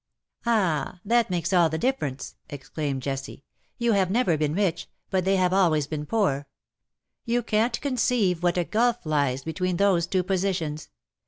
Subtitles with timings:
[0.45, 3.43] ^'^' Ahj that makes all the difference V exclaimed Jessie."
[3.77, 6.47] You have never been rich, but they have always been poor.
[7.23, 10.89] You can^t conceive what a gulf lies between those two positions.